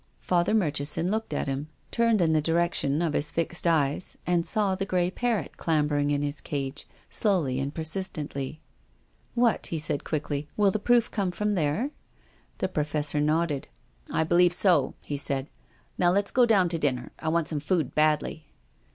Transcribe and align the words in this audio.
Father 0.21 0.55
Murchison 0.55 1.11
looked 1.11 1.31
at 1.31 1.45
him, 1.45 1.67
turned 1.91 2.21
in 2.21 2.33
the 2.33 2.41
direction 2.41 3.03
of 3.03 3.13
his 3.13 3.29
fixed 3.29 3.67
eyes 3.67 4.17
and 4.25 4.47
saw 4.47 4.73
the 4.73 4.83
grey 4.83 5.11
parrot 5.11 5.57
clambering 5.57 6.09
in 6.09 6.23
its 6.23 6.41
cage, 6.41 6.87
slowly 7.07 7.59
and 7.59 7.71
per 7.75 7.83
sistently. 7.83 8.57
"What?" 9.35 9.67
he 9.67 9.77
said, 9.77 10.03
quickly. 10.03 10.47
"Will 10.57 10.71
tlic 10.71 10.85
proof 10.85 11.11
come 11.11 11.29
from 11.29 11.53
there?" 11.53 11.91
The 12.57 12.67
Professor 12.67 13.21
nodded. 13.21 13.67
«5 14.07 14.27
306 14.27 14.27
TONGUES 14.27 14.27
OF 14.27 14.27
CONSCIENCE." 14.27 14.27
I 14.27 14.29
believe 14.29 14.53
so," 14.55 15.07
he 15.07 15.17
said." 15.17 15.47
Now 15.99 16.09
let's 16.09 16.31
go 16.31 16.47
down 16.47 16.67
to 16.69 16.79
dinner. 16.79 17.11
I 17.19 17.29
want 17.29 17.47
some 17.47 17.59
food 17.59 17.93
badly." 17.93 18.47